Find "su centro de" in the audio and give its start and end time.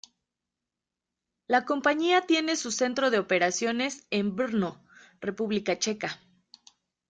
2.55-3.19